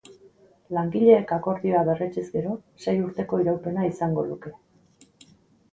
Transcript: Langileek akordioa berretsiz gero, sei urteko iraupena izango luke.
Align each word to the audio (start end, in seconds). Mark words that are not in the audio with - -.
Langileek 0.77 1.33
akordioa 1.35 1.83
berretsiz 1.91 2.25
gero, 2.37 2.57
sei 2.87 2.95
urteko 3.09 3.43
iraupena 3.45 3.87
izango 3.93 4.27
luke. 4.33 4.57